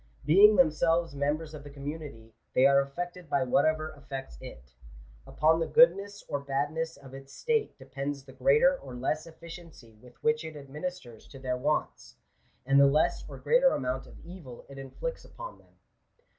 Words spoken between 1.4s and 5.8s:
of the community, they are affected by whatever affects it Upon the